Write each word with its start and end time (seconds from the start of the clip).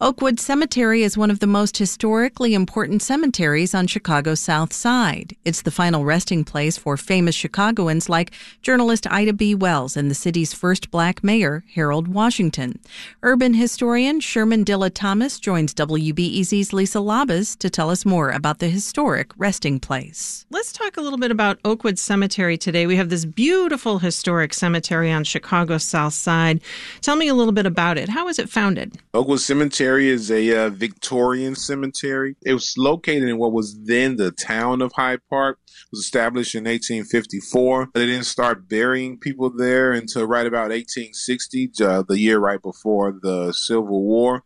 Oak 0.00 0.20
Woods 0.20 0.42
Cemetery 0.42 1.04
is 1.04 1.16
one 1.16 1.30
of 1.30 1.38
the 1.38 1.46
most 1.46 1.76
historically 1.76 2.52
important 2.52 3.00
cemeteries 3.00 3.76
on 3.76 3.86
Chicago's 3.86 4.40
South 4.40 4.72
Side. 4.72 5.36
It's 5.44 5.62
the 5.62 5.70
final 5.70 6.04
resting 6.04 6.42
place 6.42 6.76
for 6.76 6.96
famous 6.96 7.36
Chicagoans 7.36 8.08
like 8.08 8.32
journalist 8.60 9.06
Ida 9.08 9.32
B. 9.32 9.54
Wells 9.54 9.96
and 9.96 10.10
the 10.10 10.14
city's 10.16 10.52
first 10.52 10.90
black 10.90 11.22
mayor, 11.22 11.62
Harold 11.76 12.08
Washington. 12.08 12.80
Urban 13.22 13.54
historian 13.54 14.18
Shermann 14.18 14.64
Dilla 14.64 14.92
Thomas 14.92 15.38
joins 15.38 15.72
WBEZ's 15.72 16.72
Lisa 16.72 16.98
Labuz 16.98 17.56
to 17.58 17.70
tell 17.70 17.88
us 17.88 18.04
more 18.04 18.32
about 18.32 18.58
the 18.58 18.68
historic 18.68 19.30
resting 19.36 19.78
place. 19.78 20.44
Let's 20.50 20.72
talk 20.72 20.96
a 20.96 21.02
little 21.02 21.20
bit 21.20 21.30
about 21.30 21.60
Oak 21.64 21.84
Woods 21.84 22.02
Cemetery 22.02 22.58
today. 22.58 22.88
We 22.88 22.96
have 22.96 23.10
this 23.10 23.24
beautiful 23.24 24.00
historic 24.00 24.54
cemetery 24.54 25.12
on 25.12 25.22
Chicago's 25.22 25.84
South 25.84 26.14
Side. 26.14 26.60
Tell 27.00 27.14
me 27.14 27.28
a 27.28 27.34
little 27.34 27.52
bit 27.52 27.64
about 27.64 27.96
it. 27.96 28.08
How 28.08 28.24
was 28.24 28.40
it 28.40 28.50
founded? 28.50 28.98
Oak 29.14 29.28
Woods 29.28 29.44
Cemetery 29.44 29.83
is 29.84 30.30
a 30.30 30.66
uh, 30.66 30.70
Victorian 30.70 31.54
cemetery. 31.54 32.36
It 32.44 32.54
was 32.54 32.74
located 32.76 33.28
in 33.28 33.38
what 33.38 33.52
was 33.52 33.78
then 33.84 34.16
the 34.16 34.30
town 34.30 34.82
of 34.82 34.92
Hyde 34.92 35.20
Park. 35.28 35.58
It 35.66 35.88
was 35.92 36.00
established 36.00 36.54
in 36.54 36.64
1854. 36.64 37.90
They 37.94 38.06
didn't 38.06 38.24
start 38.24 38.68
burying 38.68 39.18
people 39.18 39.50
there 39.50 39.92
until 39.92 40.26
right 40.26 40.46
about 40.46 40.70
1860, 40.70 41.72
uh, 41.82 42.02
the 42.08 42.18
year 42.18 42.38
right 42.38 42.60
before 42.60 43.18
the 43.22 43.52
Civil 43.52 44.02
War. 44.02 44.42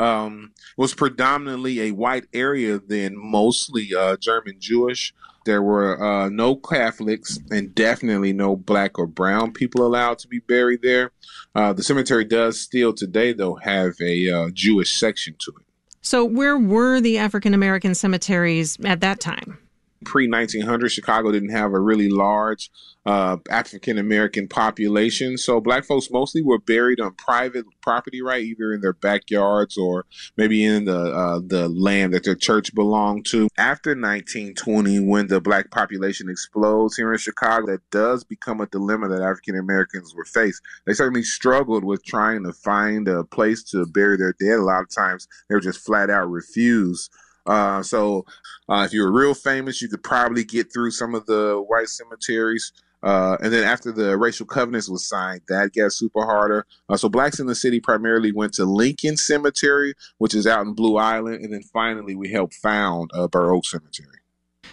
Um, 0.00 0.52
was 0.78 0.94
predominantly 0.94 1.80
a 1.82 1.90
white 1.90 2.24
area 2.32 2.80
then, 2.84 3.14
mostly 3.16 3.90
uh, 3.94 4.16
German 4.16 4.56
Jewish. 4.58 5.12
There 5.44 5.62
were 5.62 6.02
uh, 6.02 6.28
no 6.30 6.56
Catholics 6.56 7.38
and 7.50 7.74
definitely 7.74 8.32
no 8.32 8.56
black 8.56 8.98
or 8.98 9.06
brown 9.06 9.52
people 9.52 9.86
allowed 9.86 10.18
to 10.20 10.28
be 10.28 10.38
buried 10.38 10.80
there. 10.82 11.12
Uh, 11.54 11.72
the 11.72 11.82
cemetery 11.82 12.24
does 12.24 12.60
still 12.60 12.94
today, 12.94 13.32
though, 13.32 13.56
have 13.56 13.92
a 14.00 14.30
uh, 14.30 14.50
Jewish 14.54 14.92
section 14.92 15.34
to 15.40 15.52
it. 15.58 15.66
So, 16.02 16.24
where 16.24 16.56
were 16.56 17.00
the 17.00 17.18
African 17.18 17.52
American 17.52 17.94
cemeteries 17.94 18.78
at 18.84 19.00
that 19.00 19.20
time? 19.20 19.58
Pre 20.04 20.28
1900, 20.28 20.88
Chicago 20.88 21.30
didn't 21.30 21.50
have 21.50 21.72
a 21.72 21.80
really 21.80 22.08
large 22.08 22.70
uh, 23.06 23.38
African 23.50 23.98
American 23.98 24.48
population. 24.48 25.38
So 25.38 25.60
black 25.60 25.84
folks 25.84 26.10
mostly 26.10 26.42
were 26.42 26.58
buried 26.58 27.00
on 27.00 27.14
private 27.14 27.64
property, 27.82 28.22
right, 28.22 28.42
either 28.42 28.72
in 28.72 28.80
their 28.80 28.92
backyards 28.92 29.76
or 29.76 30.06
maybe 30.36 30.64
in 30.64 30.84
the 30.84 30.98
uh, 30.98 31.40
the 31.46 31.68
land 31.68 32.12
that 32.14 32.24
their 32.24 32.34
church 32.34 32.74
belonged 32.74 33.26
to. 33.26 33.48
After 33.56 33.90
1920, 33.90 35.00
when 35.00 35.28
the 35.28 35.40
black 35.40 35.70
population 35.70 36.28
explodes 36.28 36.96
here 36.96 37.12
in 37.12 37.18
Chicago, 37.18 37.66
that 37.66 37.90
does 37.90 38.24
become 38.24 38.60
a 38.60 38.66
dilemma 38.66 39.08
that 39.08 39.22
African 39.22 39.56
Americans 39.56 40.14
were 40.14 40.24
faced. 40.24 40.62
They 40.86 40.94
certainly 40.94 41.22
struggled 41.22 41.84
with 41.84 42.04
trying 42.04 42.44
to 42.44 42.52
find 42.52 43.08
a 43.08 43.24
place 43.24 43.62
to 43.70 43.86
bury 43.86 44.16
their 44.16 44.34
dead. 44.38 44.58
A 44.58 44.62
lot 44.62 44.82
of 44.82 44.90
times, 44.94 45.26
they 45.48 45.54
were 45.54 45.60
just 45.60 45.80
flat 45.80 46.10
out 46.10 46.30
refused. 46.30 47.10
Uh, 47.50 47.82
so, 47.82 48.24
uh, 48.68 48.84
if 48.86 48.92
you 48.92 49.02
were 49.02 49.10
real 49.10 49.34
famous, 49.34 49.82
you 49.82 49.88
could 49.88 50.04
probably 50.04 50.44
get 50.44 50.72
through 50.72 50.92
some 50.92 51.16
of 51.16 51.26
the 51.26 51.62
white 51.66 51.88
cemeteries. 51.88 52.72
Uh, 53.02 53.36
and 53.42 53.52
then 53.52 53.64
after 53.64 53.90
the 53.90 54.16
racial 54.16 54.46
covenants 54.46 54.88
was 54.88 55.08
signed, 55.08 55.40
that 55.48 55.72
got 55.74 55.92
super 55.92 56.24
harder. 56.24 56.64
Uh, 56.88 56.96
so 56.96 57.08
blacks 57.08 57.40
in 57.40 57.46
the 57.46 57.54
city 57.54 57.80
primarily 57.80 58.30
went 58.30 58.52
to 58.52 58.64
Lincoln 58.64 59.16
Cemetery, 59.16 59.94
which 60.18 60.34
is 60.34 60.46
out 60.46 60.66
in 60.66 60.74
Blue 60.74 60.96
Island, 60.96 61.42
and 61.42 61.52
then 61.52 61.62
finally 61.72 62.14
we 62.14 62.30
helped 62.30 62.54
found 62.54 63.10
uh, 63.14 63.26
Burr 63.26 63.52
Oak 63.52 63.66
Cemetery. 63.66 64.18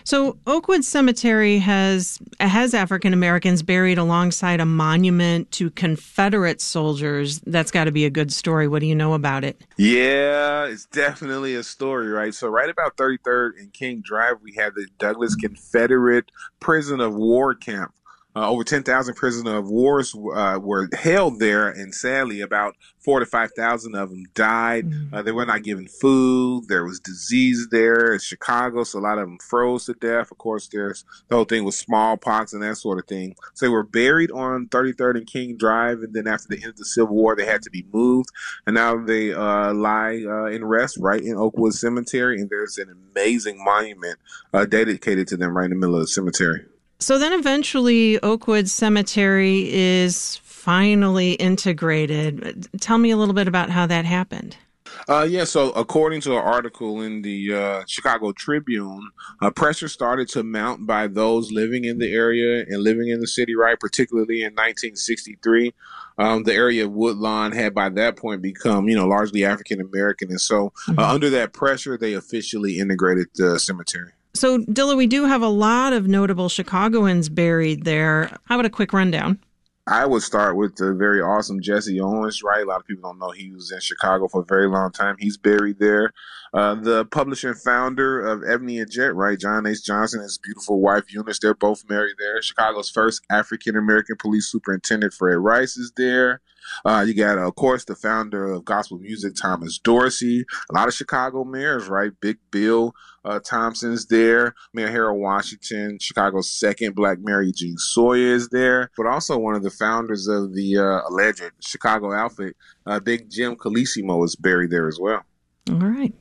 So 0.04 0.38
Oak 0.48 0.68
Woods 0.68 0.88
Cemetery 0.88 1.60
has 1.60 2.20
has 2.40 2.74
African 2.74 3.14
Americans 3.14 3.64
buried 3.64 3.98
alongside 3.98 4.60
a 4.60 4.66
monument 4.66 5.52
to 5.54 5.70
Confederate 5.72 6.62
soldiers. 6.62 7.40
That's 7.42 7.72
got 7.72 7.86
to 7.86 7.92
be 7.92 8.06
a 8.06 8.10
good 8.10 8.32
story. 8.32 8.68
What 8.68 8.80
do 8.80 8.86
you 8.86 8.96
know 8.96 9.14
about 9.14 9.44
it? 9.44 9.62
Yeah, 9.78 10.66
it's 10.66 10.86
definitely 10.86 11.56
a 11.56 11.64
story, 11.64 12.08
right? 12.08 12.34
So 12.34 12.48
right 12.48 12.70
about 12.70 12.98
33rd 12.98 13.60
and 13.60 13.74
King 13.74 14.02
Drive, 14.02 14.38
we 14.42 14.54
have 14.54 14.76
the 14.76 14.88
Douglas 15.00 15.36
Confederate 15.36 16.32
Prison 16.60 17.00
of 17.00 17.16
War 17.16 17.54
Camp. 17.54 17.94
Uh, 18.38 18.52
over 18.52 18.64
10,000 18.64 19.16
prisoners 19.16 19.52
of 19.52 19.68
wars 19.68 20.14
uh, 20.36 20.60
were 20.62 20.88
held 20.94 21.40
there, 21.40 21.70
and 21.70 21.96
sadly, 21.96 22.40
about 22.40 22.76
four 23.00 23.20
to 23.20 23.26
5,000 23.26 23.96
of 23.96 24.12
them 24.12 24.26
died. 24.36 24.88
Mm-hmm. 24.88 25.16
Uh, 25.16 25.22
they 25.24 25.32
were 25.32 25.48
not 25.48 25.64
given 25.64 25.88
food. 25.88 26.66
There 26.68 26.86
was 26.86 27.00
disease 27.00 27.68
there. 27.72 28.14
in 28.14 28.20
Chicago, 28.20 28.84
so 28.84 29.00
a 29.00 29.02
lot 29.02 29.18
of 29.18 29.28
them 29.28 29.40
froze 29.40 29.86
to 29.86 29.94
death. 29.94 30.30
Of 30.30 30.38
course, 30.38 30.68
there's 30.68 31.04
the 31.30 31.36
whole 31.36 31.46
thing 31.46 31.64
with 31.64 31.74
smallpox 31.74 32.54
and 32.54 32.62
that 32.62 32.76
sort 32.76 33.00
of 33.00 33.08
thing. 33.08 33.36
So 33.56 33.66
they 33.66 33.72
were 33.72 33.82
buried 33.82 34.30
on 34.30 34.68
33rd 34.68 35.18
and 35.18 35.26
King 35.26 35.58
Drive, 35.58 36.04
and 36.04 36.14
then 36.14 36.28
after 36.28 36.50
the 36.50 36.58
end 36.58 36.74
of 36.74 36.78
the 36.78 36.86
Civil 36.86 37.16
War, 37.16 37.36
they 37.36 37.46
had 37.46 37.64
to 37.64 37.72
be 37.72 37.88
moved, 37.92 38.30
and 38.68 38.76
now 38.76 39.04
they 39.04 39.34
uh, 39.34 39.74
lie 39.74 40.24
uh, 40.24 40.46
in 40.46 40.64
rest 40.64 41.00
right 41.02 41.24
in 41.24 41.38
Oak 41.38 41.58
Woods 41.58 41.82
Cemetery, 41.82 42.40
and 42.40 42.52
there's 42.52 42.78
an 42.78 42.96
amazing 43.16 43.64
monument 43.64 44.20
uh, 44.54 44.66
dedicated 44.66 45.28
to 45.30 45.38
them 45.38 45.58
right 45.58 45.66
in 45.66 45.72
the 45.72 45.76
middle 45.76 45.96
of 45.96 46.02
the 46.02 46.08
cemetery. 46.08 46.68
So 47.00 47.20
then 47.20 47.34
eventually 47.34 48.20
Oak 48.22 48.48
Woods 48.48 48.72
Cemetery 48.72 49.72
is 49.72 50.38
finally 50.44 51.34
integrated. 51.34 52.68
Tell 52.80 52.98
me 52.98 53.12
a 53.12 53.18
little 53.18 53.36
bit 53.36 53.48
about 53.48 53.70
how 53.70 53.86
that 53.86 54.06
happened. 54.06 54.58
Uh, 55.08 55.26
yeah, 55.30 55.44
so 55.44 55.72
according 55.72 56.22
to 56.22 56.34
an 56.34 56.44
article 56.44 57.02
in 57.02 57.22
the 57.22 57.54
uh, 57.54 57.84
Chicago 57.88 58.32
Tribune, 58.32 59.10
uh, 59.42 59.52
pressure 59.52 59.88
started 59.88 60.28
to 60.30 60.44
mount 60.44 60.86
by 60.86 61.08
those 61.08 61.52
living 61.52 61.86
in 61.86 62.00
the 62.00 62.12
area 62.12 62.66
and 62.68 62.84
living 62.84 63.10
in 63.10 63.20
the 63.20 63.28
city, 63.28 63.56
right? 63.56 63.80
Particularly 63.80 64.42
in 64.42 64.54
1963. 64.54 65.74
Um, 66.18 66.44
the 66.44 66.54
area 66.54 66.86
of 66.86 66.92
Woodlawn 66.92 67.52
had 67.52 67.76
by 67.76 67.90
that 67.90 68.18
point 68.18 68.42
become, 68.42 68.90
you 68.90 68.96
know, 68.96 69.08
largely 69.08 69.46
African 69.46 69.80
American. 69.80 70.30
And 70.30 70.42
so, 70.42 70.74
uh, 70.88 70.92
mm-hmm. 70.92 71.00
under 71.00 71.30
that 71.30 71.54
pressure, 71.54 71.98
they 71.98 72.14
officially 72.14 72.80
integrated 72.80 73.28
the 73.36 73.60
cemetery. 73.60 74.14
So, 74.38 74.60
Dilla, 74.60 74.96
we 74.96 75.08
do 75.08 75.26
have 75.26 75.42
a 75.42 75.48
lot 75.48 75.94
of 75.94 76.08
notable 76.08 76.48
Chicagoans 76.48 77.28
buried 77.28 77.86
there. 77.86 78.38
How 78.46 78.56
about 78.56 78.66
a 78.66 78.70
quick 78.70 78.94
rundown? 78.94 79.40
I 79.88 80.06
would 80.06 80.22
start 80.22 80.58
with 80.58 80.76
the 80.76 80.94
very 80.94 81.22
awesome 81.22 81.62
Jesse 81.62 82.00
Owens, 82.02 82.44
right? 82.44 82.64
A 82.64 82.68
lot 82.68 82.82
of 82.82 82.86
people 82.86 83.10
don't 83.10 83.20
know 83.20 83.32
he 83.32 83.52
was 83.52 83.72
in 83.72 83.80
Chicago 83.80 84.28
for 84.28 84.42
a 84.42 84.46
very 84.46 84.68
long 84.68 84.92
time. 84.92 85.16
He's 85.18 85.38
buried 85.38 85.80
there. 85.80 86.12
Uh, 86.54 86.76
the 86.76 87.06
publisher 87.06 87.52
and 87.52 87.62
founder 87.62 88.20
of 88.20 88.44
Ebony 88.44 88.80
and 88.80 88.92
Jet, 88.92 89.16
right? 89.16 89.40
John 89.40 89.66
H. 89.66 89.86
Johnson 89.86 90.20
and 90.20 90.26
his 90.26 90.38
beautiful 90.38 90.82
wife 90.82 91.12
Eunice, 91.14 91.40
they're 91.40 91.54
both 91.54 91.84
married 91.90 92.16
there. 92.20 92.42
Chicago's 92.42 92.90
first 92.90 93.22
African 93.30 93.78
American 93.78 94.18
police 94.18 94.52
superintendent, 94.52 95.14
Fred 95.14 95.38
Rice, 95.38 95.78
is 95.78 95.94
there. 95.96 96.42
Uh, 96.84 97.06
you 97.08 97.14
got, 97.14 97.38
of 97.38 97.56
course, 97.56 97.86
the 97.86 97.96
founder 97.96 98.52
of 98.52 98.66
gospel 98.66 99.00
music, 99.00 99.36
Thomas 99.36 99.80
Dorsey. 99.80 100.46
A 100.70 100.74
lot 100.74 100.90
of 100.90 100.94
Chicago 100.94 101.46
mayors, 101.46 101.88
right? 101.88 102.12
Big 102.20 102.40
Bill 102.52 102.94
uh, 103.28 103.40
Thompson's 103.44 104.06
there. 104.06 104.56
Mayor 104.74 104.90
Harold 104.90 105.20
Washington, 105.20 105.98
Chicago's 106.00 106.50
second 106.50 106.96
black 106.96 107.20
mayor, 107.20 107.42
Eugene 107.42 107.78
Sawyer 107.78 108.34
is 108.34 108.48
there. 108.50 108.90
But 108.96 109.06
also 109.06 109.38
one 109.38 109.56
of 109.56 109.64
the 109.64 109.70
founders 109.70 110.28
of 110.28 110.54
the 110.54 110.78
uh, 110.78 111.10
alleged 111.10 111.52
Chicago 111.60 112.14
outfit, 112.14 112.56
uh, 112.86 113.00
Big 113.02 113.30
Jim 113.30 113.56
Colosimo, 113.58 114.24
is 114.24 114.36
buried 114.36 114.72
there 114.72 114.88
as 114.88 114.98
well. 115.00 115.24
All 115.70 115.76
right. 115.76 116.14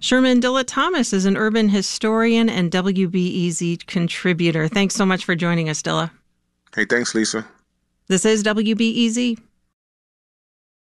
Shermann 0.00 0.42
Dilla 0.42 0.64
Thomas 0.66 1.14
is 1.14 1.24
an 1.24 1.38
urban 1.38 1.70
historian 1.70 2.50
and 2.50 2.70
WBEZ 2.70 3.86
contributor. 3.86 4.68
Thanks 4.68 4.94
so 4.94 5.06
much 5.06 5.24
for 5.24 5.34
joining 5.34 5.70
us, 5.70 5.80
Dilla. 5.80 6.10
Hey, 6.74 6.84
thanks, 6.84 7.14
Lisa. 7.14 7.46
This 8.08 8.26
is 8.26 8.42
WBEZ. 8.44 9.38